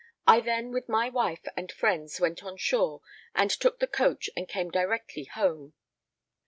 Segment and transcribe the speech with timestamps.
[0.25, 3.03] I then with my wife and friends went on shore
[3.35, 5.73] and took the coach and came directly home.